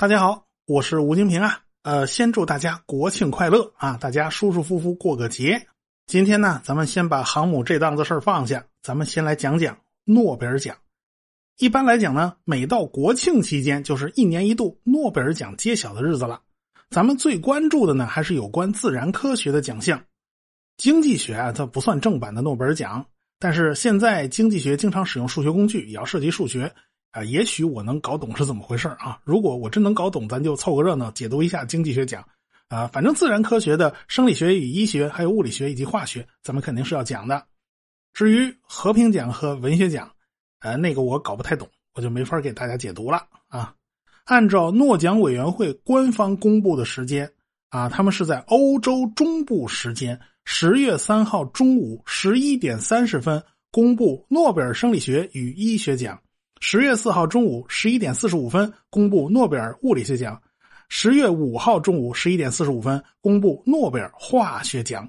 [0.00, 1.60] 大家好，我是吴金平啊。
[1.82, 3.98] 呃，先祝大家国庆快乐啊！
[3.98, 5.66] 大家舒舒服服过个节。
[6.06, 10.74] 今天呢，咱们先把航母这档子事儿放下，咱们先来讲讲诺贝尔奖。
[11.58, 16.40] 一般来讲呢，每到国庆期间，就是一年一度诺贝尔奖揭晓的日子了。
[16.88, 20.02] 咱们最关注的呢，还是有关自然科学的奖项。
[20.78, 23.04] 经济学啊，它不算正版的诺贝尔奖，
[23.38, 26.72] 但是现在经济学经常使用数学工具，也要涉及数学。
[27.12, 29.20] 啊，也许我能搞懂是怎么回事啊！
[29.24, 32.24] 如果我真能搞懂，咱就凑个热闹，解读一下经济学奖。
[32.68, 37.44] 啊，反正自然科学的生理学与医学，还有物理学以及化学，咱们肯定是要讲的。
[38.12, 40.08] 至于和平奖和文学奖，
[40.60, 43.74] 呃，那个我搞不太懂，我就没法给大家解读了啊。
[44.26, 47.28] 按照诺奖委员会官方公布的时间
[47.70, 53.42] 啊，他们是在欧洲中部时间十月三号中午十一点三十分
[53.72, 56.20] 公布诺贝尔生理学与医学奖。
[56.62, 60.40] 十月四号中午十一点四十五分公布诺贝尔物理学奖，
[60.90, 65.08] 十月五号中午十一点四十五分公布诺贝尔化学奖。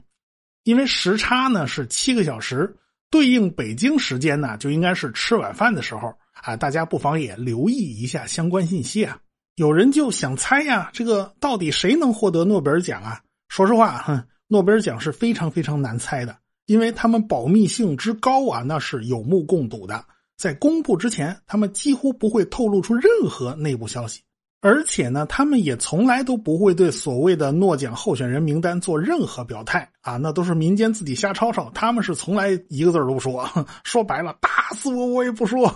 [0.64, 2.74] 因为时差呢是七个小时，
[3.10, 9.20] 对应北京时间呢就应该是吃晚饭的时候啊，大家不妨也留意一下相关信息啊。
[9.56, 13.22] 有人就想猜呀，这个到底谁能获得诺贝尔奖啊？
[13.50, 20.06] 说实话，哼，诺贝尔奖是非常非常难猜的，因为他们保密性之高啊，那是有目共睹的。
[20.42, 24.24] 在公布之前，他们几乎不会透露出任何内部消息，
[24.60, 33.48] 而且呢，他们也从来都不会对所谓的诺奖候选人名单做任何表态啊，那都是民间自己瞎吵吵，他们是从来一个字都不说。
[33.86, 35.72] 说白了，打死我我也不说。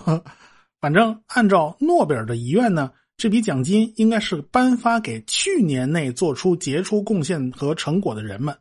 [0.80, 8.52] 反正按照诺贝尔的遗愿呢，这笔奖金应该是颁发给去年内做出杰出贡献和成果的人们，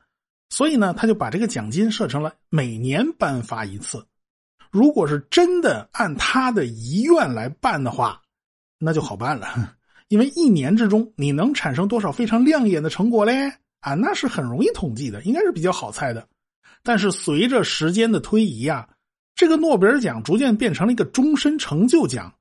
[0.51, 4.05] 所以呢，他就把这个奖金设成了每年颁发一次。
[4.75, 8.21] 如果是真的按他的遗愿来办的话，
[8.77, 9.73] 那就好办了，
[10.09, 13.49] 因为一年之中你能产生多少非常亮眼的成果嘞？
[13.79, 16.27] 啊，那是很容易统计的，应该是比较好猜的。
[16.83, 18.85] 但是随着时间的推移啊，
[19.33, 22.35] 这个诺贝尔奖逐渐变成了一个终身成就奖，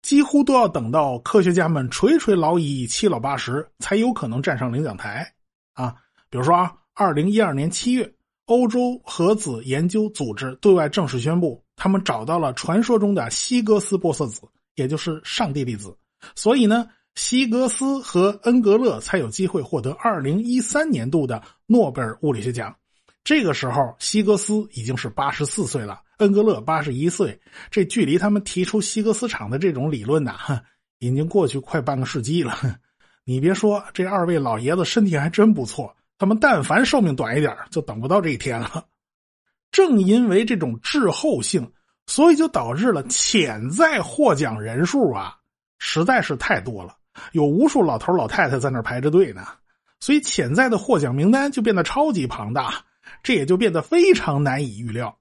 [0.00, 5.28] 几乎都要等到科学家们垂垂老矣、七老八十才有可能站上领奖台
[5.72, 5.96] 啊。
[6.28, 8.14] 比如说啊，二零一二年七月，
[8.44, 11.60] 欧洲核子研究组织对外正式宣布。
[11.82, 14.42] 他们找到了传说中的希格斯玻色子，
[14.74, 15.96] 也就是上帝粒子，
[16.36, 22.76] 所以呢，希格斯和恩格勒才有机会获得二零一三年度的诺贝尔物理学奖。
[23.24, 27.40] 这个时候，希格斯已经是八十四岁了，恩格勒八十一岁，
[27.70, 30.36] 这距离他们提出希格斯场的这种理论呐，
[31.00, 32.58] 已经过去快半个世纪了。
[33.24, 38.84] 你别说，这二位老爷子身体还真不错，他们但凡寿命短一点，就等不到这一天了。
[39.70, 41.72] 正因为这种滞后性，
[42.06, 45.36] 所以就导致了潜在获奖人数啊，
[45.78, 46.96] 实在是太多了，
[47.32, 49.46] 有无数老头老太太在那排着队呢，
[50.00, 52.84] 所以潜在的获奖名单就变得超级庞大，
[53.22, 55.16] 这也就变得非常难以预料。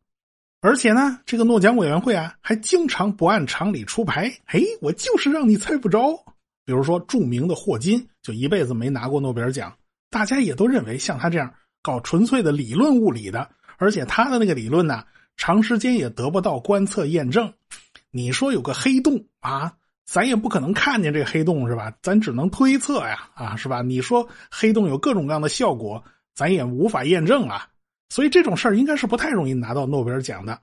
[0.62, 6.18] 而且呢，这个诺奖委员会啊，还经常不按常理出牌，哎，我就是让你猜不着。
[6.66, 9.74] 比如说著名的霍金，就一辈子没拿过诺贝尔奖，
[10.10, 13.50] 大家也都认为像他这样搞纯粹的理论物理的。
[13.79, 15.03] 而且他的那个理论呢，
[15.38, 17.51] 长时间也得不到观测验证。
[18.12, 19.73] 你说有个黑洞啊，
[20.06, 21.94] 咱也不可能看见这黑洞是吧？
[22.01, 23.81] 咱只能推测呀，啊是吧？
[23.81, 26.03] 你说黑洞有各种各样的效果，
[26.35, 27.68] 咱也无法验证啊。
[28.09, 30.59] 所以这种事儿应该是不太容易拿到诺贝尔奖的。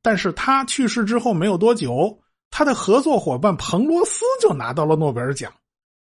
[0.00, 2.20] 但是他去世之后没有多久，
[2.50, 5.52] 他的合作伙伴彭罗斯就拿到了诺贝尔奖。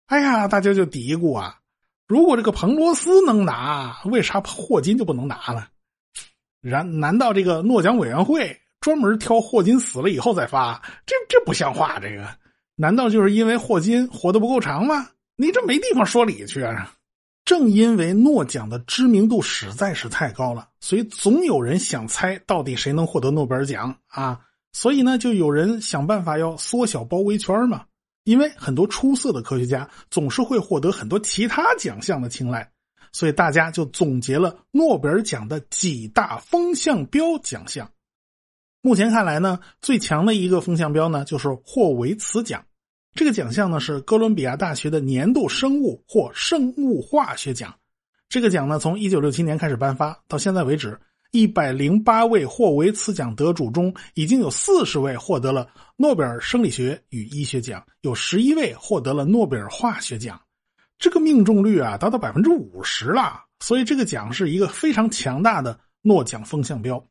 [0.07, 1.57] 哎呀，大家就嘀咕啊，
[2.07, 5.69] 如果这个彭罗斯能拿，为啥霍金就不能拿了？
[6.70, 10.81] 然难道这个诺奖委员会专门挑霍金死了以后再发？
[11.06, 12.00] 这这不像话！
[12.00, 12.28] 这个
[12.76, 15.08] 难道就是因为霍金活得不够长吗？
[15.36, 16.92] 你这没地方说理去啊！
[17.46, 24.40] 正因为诺奖的知名度实在是太高了，所以总有人想猜到底谁能获得诺贝尔奖啊！
[24.74, 27.86] 所以呢，就有人想办法要缩小包围圈嘛。
[28.24, 32.68] 因为很多出色的科学家总是会获得很多其他奖项的青睐。
[33.16, 37.90] 所以大家就总结了诺贝尔奖的几大风向标奖项。
[38.82, 42.66] 目前看来呢，最强的一个风向标呢，就是霍维茨奖。
[43.14, 47.73] 这个奖项呢是哥伦比亚大学的年度生物或生物化学奖。
[48.28, 51.00] 这个奖呢从一九六七年开始颁发，到现在为止，
[51.32, 55.66] 一百零八位霍维茨奖得主中，已经有四十位获得了
[55.96, 60.38] 诺贝尔生理学与医学奖，有十一位获得了诺贝尔化学奖。
[60.97, 67.06] 这个命中率啊达到百分之五十了，所以这个奖是一个非常强大的诺奖风向标。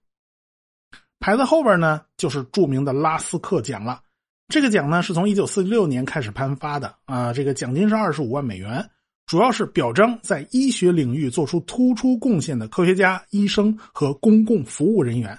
[1.20, 4.00] 排在后边呢，就是著名的拉斯克奖了。
[4.48, 8.90] 这个奖呢是从一九四六年开始颁发的啊，这个奖金是二十五万美元，
[9.26, 15.38] 主要是表彰在医学领域做出突出贡献的科学家、医生和公共服务人员。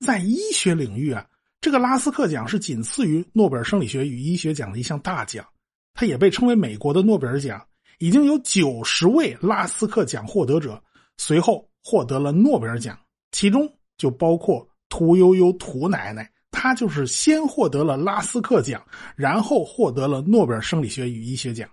[0.00, 1.24] 在医学领域啊，
[1.60, 5.46] 这个拉斯克奖是仅次于诺贝尔生理学与医学奖的一项大奖，
[5.94, 7.66] 它也被称为美国的诺贝尔奖。
[7.98, 10.82] 已经有九十位拉斯克奖获得者
[11.16, 12.98] 随后获得了诺贝尔奖，
[13.32, 16.30] 其中就包括屠呦呦屠奶奶。
[16.50, 18.82] 她就是先获得了拉斯克奖，
[19.16, 21.68] 然后获得了诺贝尔生理学与医学奖。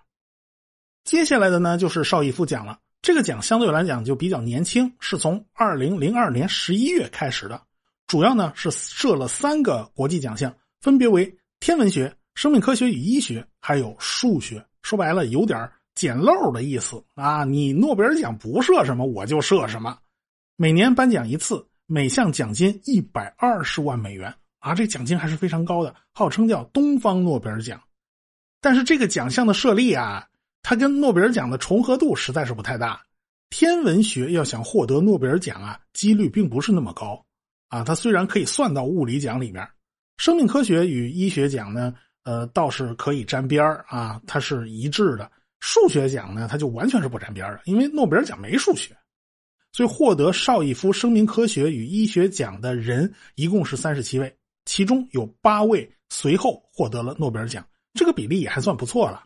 [1.04, 2.80] 接下来的呢，就是邵逸夫奖了。
[3.02, 7.62] 这个奖相对来讲就比较年轻，是从二零零二年十一月开始的，
[8.06, 14.64] 主要呢是设了三个国际奖项，分别为天文学、生命科学与医学，还有数学。
[14.82, 17.44] 说白了，有点捡漏的意思啊！
[17.44, 19.98] 你诺贝尔奖不设什么，我就设什么。
[20.56, 24.34] 每年颁奖一次，每项奖金一百二十万美元。
[24.60, 27.82] 啊，这奖金还是非常高的，号称叫东方诺贝尔奖。
[28.62, 30.28] 但是这个奖项的设立啊，
[30.62, 33.02] 它跟诺贝尔奖的重合度实在是不太大。
[33.50, 37.26] 天文学要想获得诺贝尔奖啊，几率并不是那么高
[37.70, 37.84] 啊。
[37.84, 39.68] 它虽然可以算到物理奖里面，
[40.18, 41.94] 生命科学与医学奖呢，
[42.24, 45.30] 呃，倒是可以沾边啊，它是一致的。
[45.62, 48.94] 数学奖呢，它就完全是不沾边的，因为诺贝尔奖没数学。
[49.72, 54.36] 所以获得邵逸夫生命科学与医学奖的人一共是三十七位。
[54.66, 59.24] 其中有八位随后获得了诺贝尔奖，这个比例也还算不错了。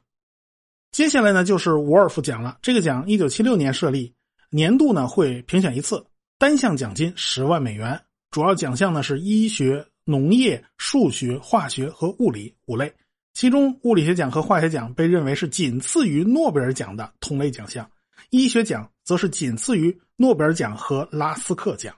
[0.92, 2.60] 接下来呢，就是沃尔夫奖了。
[2.62, 4.14] 这个奖一九七六年设立，
[4.50, 6.06] 年度呢会评选一次，
[6.38, 8.00] 单项奖金十万美元。
[8.30, 12.94] 主要奖项呢是医学、农业、数学、化学和物理五类，
[13.36, 17.92] 其中物理学奖和化学奖被认为是仅次于诺贝尔奖的同类奖项，
[18.30, 21.94] 医学奖则是仅次于诺贝尔奖和拉斯克奖。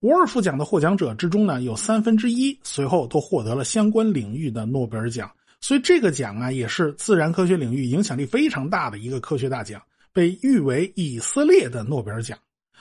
[0.00, 9.80] 沃尔夫奖的获奖者之中呢，有三分之一随后都获得了相关领域的诺贝尔奖，所以这个奖啊，也是自然科学领域影响力非常大的一个科学大奖，
[10.12, 12.36] 被誉为以色列的诺贝尔奖。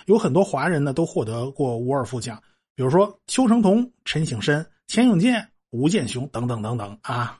[0.07, 2.41] 有很多华人呢都获得过沃尔夫奖，
[2.73, 7.39] 比如说邱成桐、陈省身、钱永健、吴健雄等等等等啊。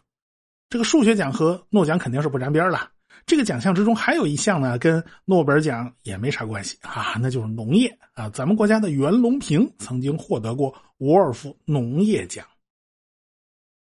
[0.69, 2.91] 这个数学奖和诺奖肯定是不沾边了。
[3.25, 8.29] 这个奖项之中还有一项呢，跟诺贝尔奖也没啥关系啊，那就是农业啊。
[8.29, 12.45] 咱们国家的袁隆平曾经获得过沃尔夫农业奖。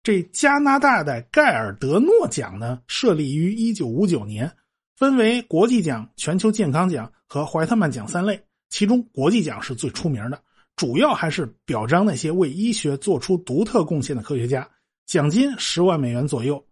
[0.02, 4.52] 这加拿大的盖尔德诺奖呢，设立于一九五九年，
[4.98, 10.42] 分为国际奖、全球健康奖和怀特曼奖三类，其中国际奖是最出名的，
[10.76, 14.70] 主要还是表彰那些为医学做出独特贡献的科学家，
[15.06, 16.64] 奖金十万美元左右。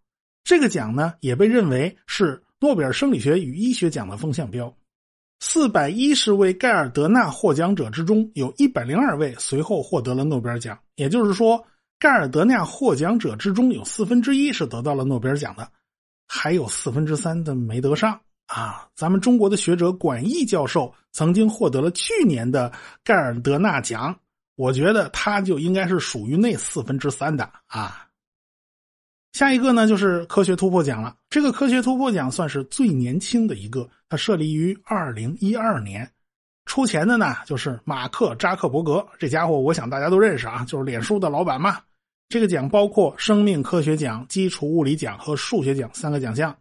[0.43, 2.43] 这个奖呢，也被认为是。
[2.63, 4.71] 诺贝尔生理学与医学奖的风向标，
[5.39, 10.77] 四百一十位盖尔德纳获奖者之中，有一百零二位随后获得了诺贝尔奖。
[10.93, 11.65] 也就是说，
[11.97, 15.67] 盖尔德纳获奖者之中有四分之一是得到了诺贝尔奖的，
[16.27, 18.87] 还有四分之三的没得上啊！
[18.94, 22.71] 咱们中国的学者管毅教授曾经获得了去年的
[23.03, 24.15] 盖尔德纳奖，
[24.55, 28.05] 我觉得他就应该是属于那四分之三的啊。
[29.31, 31.16] 下一个呢，就是科学突破奖了。
[31.30, 36.10] 这个科学突破奖算是最年轻的一个，它设立于二零一二年。
[36.66, 41.80] 出钱的呢，就是马克扎克伯格这家伙，我想大家都认识啊，就是脸书的老板嘛。
[42.30, 46.56] 这个奖包括生命科学奖、基础物理奖和数学奖三个奖项，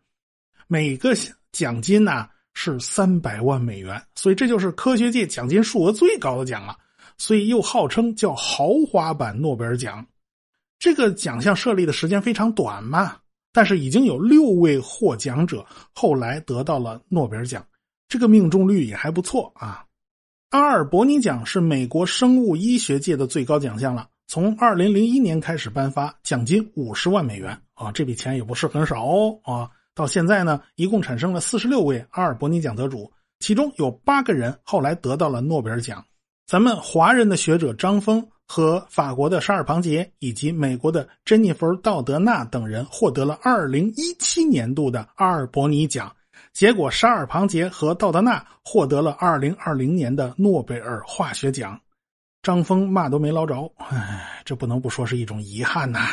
[0.66, 1.12] 每个
[1.52, 6.76] 奖金呢是三百万美元，所以这就是科学界奖金数额最高的奖了，
[7.18, 10.04] 所以又号称叫豪华版诺贝尔奖。
[10.80, 13.18] 这个奖项设立的时间非常短嘛，
[13.52, 17.62] 但是已经有六位获奖者后来得到了诺贝尔奖，
[18.08, 19.84] 这个命中率也还不错啊。
[20.48, 29.70] 阿尔伯尼奖是美国生物医学界的最高奖项了，从二零零一年开始颁发，奖金五十万美元啊，这笔钱也不是很少哦啊。
[29.94, 36.02] 到现在呢，一共产生了四十六位阿尔伯尼奖得主，其中有八个人后来得到了诺贝尔奖。
[36.46, 38.26] 咱们华人的学者张峰。
[38.52, 46.12] 和法国的沙尔庞杰以及美国的珍妮弗·道德纳等人获得了2017年度的阿尔伯尼奖，
[46.52, 51.80] 结果沙尔庞杰和道德纳获得了2020年的诺贝尔化学奖。
[52.42, 56.08] 张峰嘛都没捞着，唉，这不能不说是一种遗憾呐。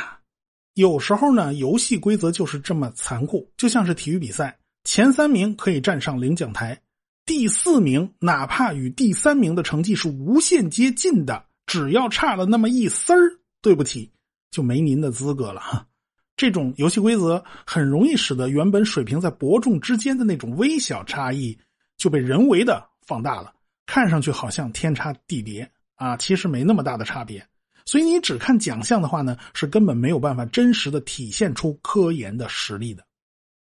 [0.76, 6.80] 有时候呢，游戏规则就是这么残酷，就像是体育比赛，前三名可以站上领奖台，
[7.26, 11.47] 第四名哪怕与第三名的成绩是无限接近的。
[11.68, 14.12] 只要差了那么一丝儿，对不起，
[14.50, 15.86] 就没您的资格了哈。
[16.36, 21.58] 这种游戏规则很容易使得原本水平在伯仲之间的那种微小差异
[21.98, 23.54] 就被人为的放大了，
[23.86, 27.46] 看上去好像天差地别啊，其实没那么大的差别。
[27.86, 33.04] 所以你只看奖项的话呢，是根本没有办法真实的体现出科研的实力的。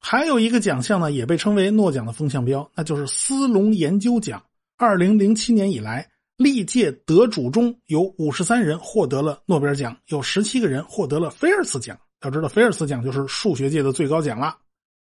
[0.01, 4.43] 还有一个奖项呢，也被称为诺奖的风向标，那就是斯隆研究奖。
[4.77, 11.97] 二零零七年以来，历届得主中有五十三人获得了诺贝尔奖，有十七个人获得了菲尔茨奖。
[12.23, 14.57] 要知道，菲尔茨奖就是数学界的最高奖了。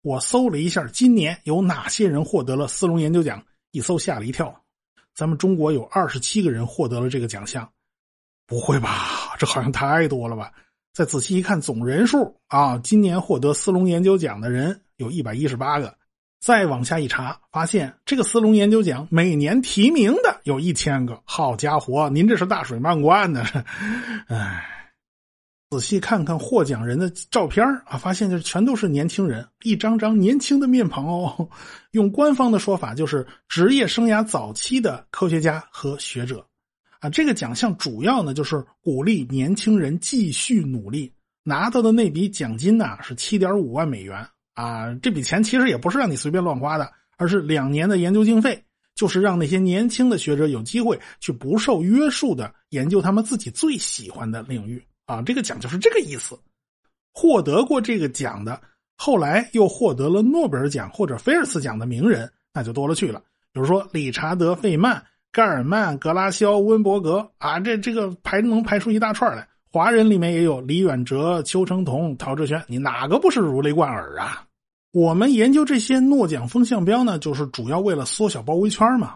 [0.03, 3.43] 我搜了一下，今年有哪些人获得了斯隆研究奖？
[3.72, 4.55] 一搜吓了一跳，
[5.13, 7.69] 咱们中国有二十七个人获得了这个奖项。
[8.46, 9.36] 不会吧？
[9.38, 10.53] 这好像太多了吧？
[10.93, 15.93] 再仔细一看，总人数啊，今年获得斯隆研究奖的人有一百一十八个。
[16.39, 21.22] 再往下一查，发现这个斯隆研究奖每年提名的有一千个。
[21.25, 23.44] 好家伙，您这是大水漫灌呢！
[24.27, 24.74] 哎。
[25.70, 31.50] 仔细看看获奖人的照片啊，发现就全都是年轻人，一张张年轻的面庞哦。
[31.91, 36.48] 用官方的说法，就是职业生涯早期的科学家和学者
[37.01, 37.10] 啊。
[37.10, 41.12] 这个奖项主要呢就是鼓励年轻人继续努力。
[41.44, 44.25] 拿到的那笔奖金呢是七点五万美元
[44.57, 44.93] 啊。
[45.01, 48.61] 这笔钱其实也不是让你随便乱花的，而是两年的研究经费，
[48.95, 54.83] 就是让那些年轻的学者有机会去不受约束的研究他们自己最喜欢的领域。
[55.05, 56.37] 啊，这个奖就是这个意思。
[57.13, 58.61] 获得过这个奖的，
[58.97, 63.21] 后来又获得了诺贝尔奖或者菲尔茨奖的名人，那就多了去了。
[63.53, 69.47] 比如说理查德·费曼、盖尔曼、格拉肖、温伯格啊，这这个排能排出一大串来。
[69.71, 74.43] 华人里面也有李远哲、邱成桐、陶志轩，你哪个不是如雷贯耳啊？
[74.98, 79.16] 我们研究这些诺奖风向标呢，就是主要为了缩小包围圈嘛。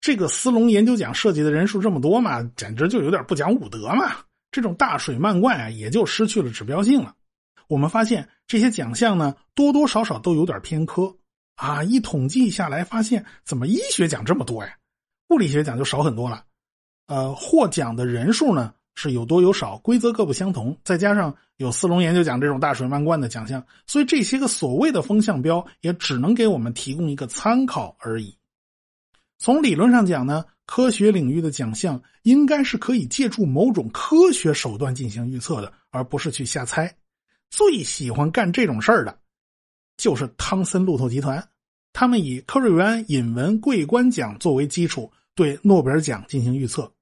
[0.00, 4.16] 这个斯隆研究奖设计的人数这么多嘛，简直就有点不讲武德嘛。
[4.50, 7.14] 这种大水漫灌啊，也就失去了指标性了。
[7.66, 11.14] 我们发现这些奖项呢，多多少少都有点偏科
[11.56, 11.84] 啊。
[11.84, 14.74] 一统计下来，发现怎么医学奖这么多呀？
[15.28, 16.42] 物理学奖就少很多了。
[17.06, 20.76] 呃，获奖的人数呢是有多有少，规则各不相同。
[20.82, 28.36] 再加上有斯隆研究奖这种大水漫灌的奖项，所以这些个所谓的风向标也只能给我们提供一个参考而已。
[29.38, 30.44] 从理论上讲呢。
[30.70, 36.94] 科学领域的奖项应该是可以借助某种科学手段进行预测的，而不是去瞎猜。
[37.48, 39.18] 最喜欢干这种事儿的，
[39.96, 41.42] 就是汤森路透集团。
[41.94, 46.92] 他们以科瑞安引文桂冠奖作为基础，对诺贝尔奖进行预测。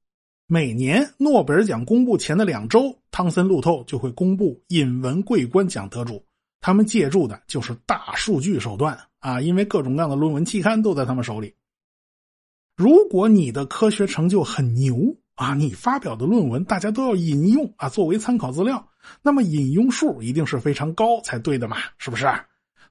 [0.48, 6.24] 每年诺贝尔奖公布前的两周，汤森路透就会公布引文桂冠奖得主。
[6.60, 11.52] 他们借助的就是大数据手段啊，因为各种各样的论文期刊都在他们手里。
[12.76, 18.88] 如果你的科学成就很牛啊，你发表的论文大家都要引用啊，作为参考资料，
[19.22, 22.24] 那么引用数一定是非常高才对的嘛，是不是？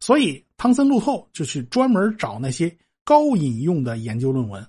[0.01, 4.65] 所以汤森路透就去专门找那些高引用的研究论文。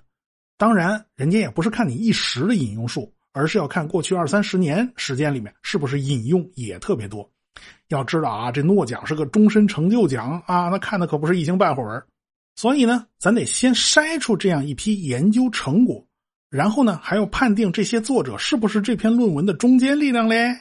[0.57, 7.29] 当然，人家也不是看你一时的引用数，而是要看过去二三十年时间里面是不是引用也特别多。
[7.89, 12.05] 要知道啊，这诺奖是个终身成就奖啊，那看的可不是一星半会儿。
[12.55, 16.03] 所以呢，咱得先筛出这样一批研究成果，
[16.49, 20.55] 然后呢，还要判定这些作者是不是这篇论文的中坚力量嘞。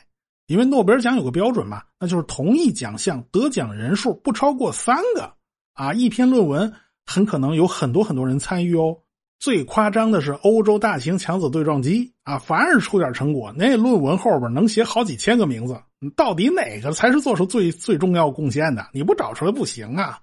[0.46, 5.34] 因为诺贝尔奖有个标准嘛，那就是同一奖项得奖人数不超过三个
[5.72, 5.92] 啊。
[5.92, 6.72] 一篇论文
[7.04, 8.96] 很可能有很多很多人参与哦。
[9.38, 15.80] 最夸张的是欧洲大型强子对撞机啊，凡是出点成果，那论文后边能写好几千个名字。
[16.14, 18.86] 到底哪个才是做出最最重要贡献的？
[18.92, 20.18] 你不找出来不行啊。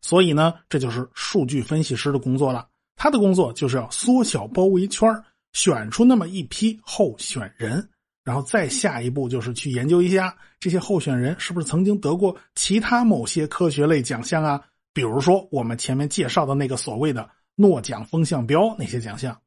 [0.00, 2.66] 所以呢，这就是数据分析师的工作了。
[2.96, 5.10] 他的工作就是要缩小包围圈，
[5.52, 7.88] 选出那么一批候选人，
[8.22, 19.40] 然后再下一步就是去研究一下这些候选人是不是曾经得过其他某些科学类奖项啊，比如说我们前面介绍的那个所谓的诺奖风向标那些奖项。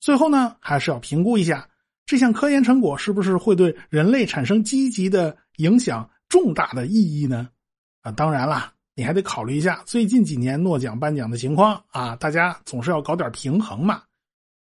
[0.00, 1.68] 最后呢，还是要评估一下
[2.06, 7.48] 这项科研成果是不是会对人类产生积极的影响、重大的意义呢？
[8.02, 8.72] 啊，当然了。
[8.96, 14.04] 你还得考虑一下最近几年诺奖颁奖的情况啊，大家总是要搞点平衡嘛。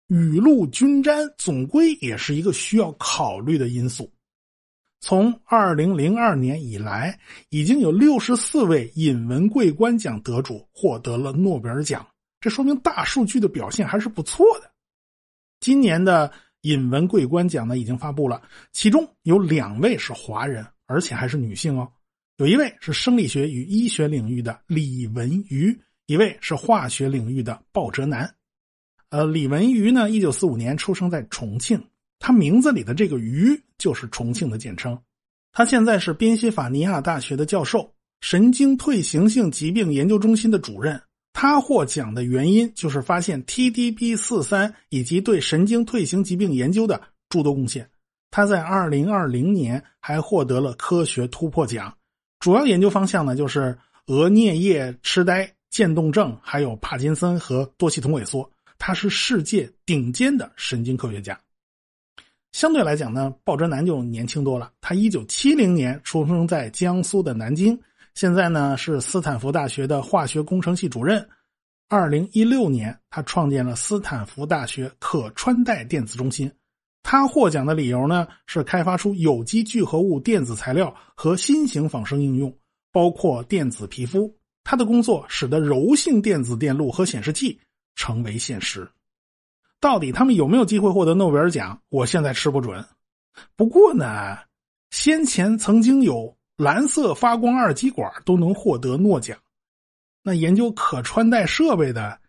[0.07, 4.11] 雨露均沾，总归也是一个需要考虑的因素。
[5.01, 12.03] 从二零零二年以来，已经有六十四位引文桂冠奖得主获得了诺贝尔奖，
[12.43, 14.69] 这说明大数据的表现还是不错的。
[15.61, 16.29] 今年的
[16.63, 18.41] 引文桂冠奖呢已经发布了，
[18.73, 21.89] 其中有两位是华人，而且还是女性哦。
[22.35, 28.29] 有一位是生理学与医学领域的李文瑜，一位是化学领域的鲍哲南。
[29.07, 31.81] 呃，李文瑜呢，一九四五年出生在重庆，
[32.19, 35.01] 他名字里的这个“瑜”就是重庆的简称。
[35.53, 41.01] 他现在是宾夕法尼亚大学的教授，神经退行性疾病研究中心的主任。
[41.33, 47.89] 他获奖的原因就是发现 TDP 四三以及对神经退行疾病研究的诸多贡献。
[48.31, 51.97] 他在二零二零年还获得了科学突破奖，
[52.39, 58.49] 主要研究方向呢就是额颞叶痴呆、渐冻症，还有帕金森和多系统萎缩。
[58.77, 61.39] 他是世界顶尖的神经科学家。
[62.51, 64.71] 相对来讲呢，鲍哲南就年轻多了。
[64.81, 67.79] 他一九七零年出生在江苏的南京，
[68.13, 71.27] 现在呢是斯坦福大学的化学工程系主任。
[71.89, 76.51] 二零一六年，他创建了斯坦福大学可穿戴电子中心。
[77.03, 82.57] 他获奖的理由呢是开发出有机聚合物电子材料和新型仿生应用，
[82.91, 84.37] 包括电子皮肤。
[84.63, 87.59] 他的工作使得柔性电子电路和显示器
[87.95, 88.89] 成为现实。
[89.81, 91.81] 到底他们有没有机会获得诺贝尔奖？
[91.89, 92.85] 我现在吃不准。
[93.55, 94.37] 不过呢，
[94.89, 99.37] 先前曾经有蓝色发光二极管都能获得诺奖，
[100.21, 102.19] 那研究可穿戴设备的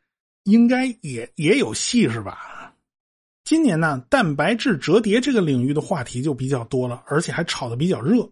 [0.45, 2.75] 应该也也有戏是吧？
[3.45, 8.28] 今年呢，蛋白质折叠这个领域的话题就比较多了，而且还炒得比较热。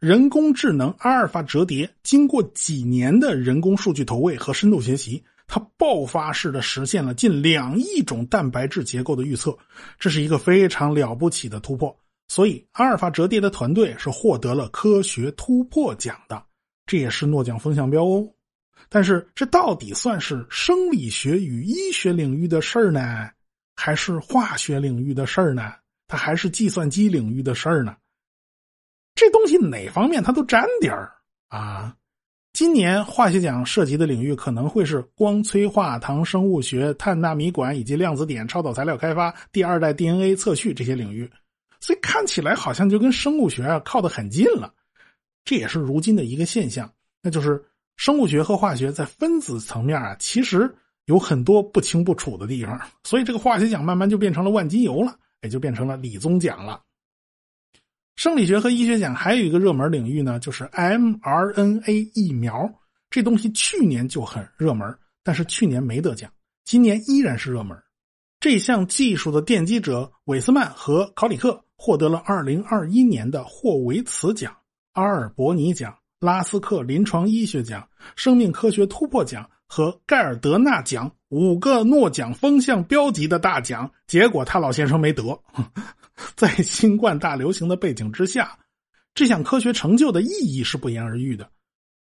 [0.00, 5.22] 人工智能阿尔法折叠经过几年的人工数据投喂和深度学习。
[5.50, 9.56] 它爆发式的实现了近两亿种蛋白质结构的预测，
[9.98, 11.98] 这是一个非常了不起的突破。
[12.28, 16.42] 所以，阿尔法折叠的团队是获得了科学突破奖的，
[16.86, 18.28] 这也是诺奖风向标哦。
[18.88, 23.30] 但是，这到底算是生理学与医学领域的事儿呢，
[23.74, 25.72] 还是化学领域的事儿呢？
[26.06, 27.96] 它还是计算机领域的事儿呢？
[29.14, 31.12] 这东西哪方面它都沾点儿
[31.48, 31.96] 啊。
[32.52, 41.30] 今年化学奖涉及的领域可能会是光催化糖生物学、碳纳米管以及量子点超导材料开发、第二代 DNA 测序这些领域，
[41.80, 44.74] 所以看起来好像就跟生物学啊靠得很近了。
[45.44, 46.92] 这也是如今的一个现象，
[47.22, 47.64] 那就是
[47.96, 50.74] 生物学和化学在分子层面啊其实
[51.06, 56.82] 有很多不清不楚的地方，所以这个化学奖慢慢就变成了万金油了，也就变成了理综奖了。
[58.16, 62.68] 生理学和医学奖还有一个热门领域呢，就是 mRNA 疫苗。
[63.10, 66.30] 这东西去年就很热门，但是去年没得奖，
[66.64, 67.74] 今年依然是热门。
[68.38, 74.54] 这项技术的奠基者韦斯曼和考里克获得了2021年的霍维茨奖、
[74.92, 83.90] 阿尔伯尼奖、拉斯克临床医学奖、生命科学突破奖和盖尔德纳奖五个诺奖风向标级的大奖。
[84.08, 85.40] 结果他老先生没得。
[86.34, 88.58] 在新冠大流行的背景之下，
[89.14, 91.48] 这项科学成就的意义是不言而喻的。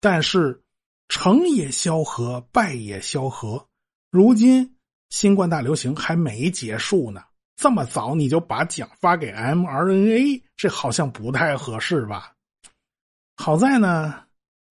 [0.02, 0.62] 但是，
[1.08, 3.68] 成也萧何，败也萧何。
[4.10, 4.76] 如今
[5.10, 7.22] 新冠大流行还没结束呢，
[7.62, 12.32] 这么早你就把奖发给 mRNA，这好像不太合适吧？
[13.36, 14.16] 好在呢，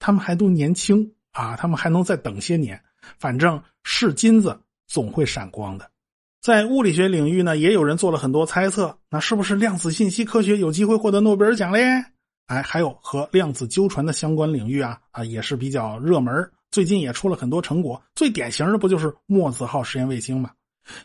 [0.00, 2.82] 他们还都年轻啊，他们还能再等些年。
[3.16, 5.88] 反正是金子总会闪光的。
[6.40, 12.04] 在物理学领域呢，也有人做了很多猜测，那是不是量子信息科学有机会获得诺贝尔奖嘞？
[12.46, 16.50] 哎，还有和量子纠缠的相关领域啊啊，也是比较热门。
[16.72, 20.50] 最近也出了很多成果，最典型的不就是墨子号实验卫星吗？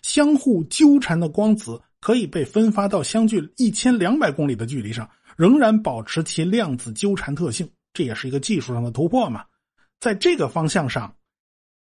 [0.02, 9.46] 相互纠缠的光子可以被分发到相距一千两百公里的距离上，仍然保持其量子纠缠特性，这也是一个技术上的突破嘛。
[10.00, 11.16] 在这个方向上。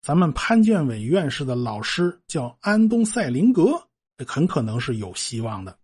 [0.00, 3.88] 咱们潘建伟院士的老师叫安东塞林格，
[4.24, 5.76] 很可能是有希望的，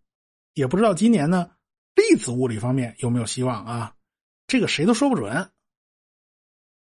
[0.55, 1.51] 也不知道今年呢
[1.97, 3.93] 粒子物理方面有没有希望啊？
[4.47, 5.51] 这个谁都说不准。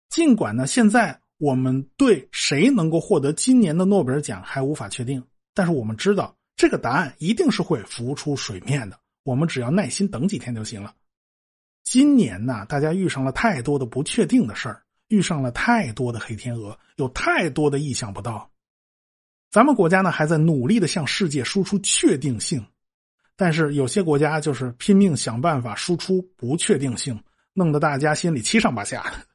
[0.08, 10.94] 尽管呢，现在我们对谁能够获得今年的诺贝尔奖还无法确定，但是我们知道这个答案一定是会浮出水面的，我们只要耐心等几天就行了。
[11.84, 14.82] 今年呢，大家遇上了太多的不确定的事儿。
[15.10, 18.50] 遇上了太多的黑天鹅，有太多的意想不到。
[19.52, 22.66] 咱们国家呢还在努力的向世界输出确定性，
[23.36, 29.35] 但是有些国家就是拼命想办法输出不确定性，弄得大家心里七上八下的。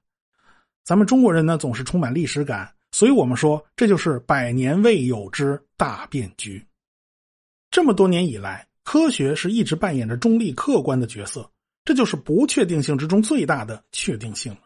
[0.84, 6.64] 咱们中国人呢总是充满历史感，所以我们说这就是百年未有之大变局。
[7.70, 11.48] 这么多年以来，科学是一直扮演着中立客观的角色，
[11.84, 14.62] 这就是不确定性之中最大的确定性了。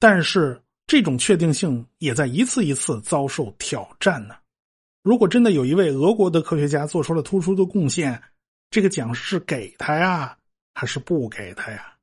[0.00, 4.34] 但是这种确定性也在一次一次遭受挑战呢。
[5.02, 8.20] 如果真的有一位俄国的科学家做出了突出的贡献，
[8.70, 10.36] 这个奖是给他呀，
[10.74, 11.93] 还是不给他呀？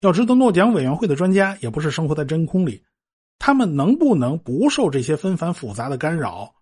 [0.00, 2.84] 要知道，诺奖委员会的专家也不是生活在真空里，
[3.38, 6.54] 他们能不能不受这些纷繁复杂的干扰？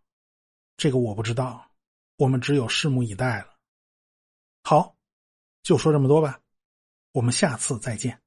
[0.76, 1.70] 这个我不知道，
[2.16, 3.54] 我们只有拭目以待了。
[4.62, 4.96] 好，
[5.62, 6.40] 就说这么多吧，
[7.12, 8.20] 我们下次再见。